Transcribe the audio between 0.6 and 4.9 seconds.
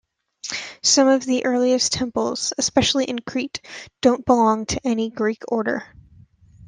Some of the earliest temples, especially in Crete, don't belong to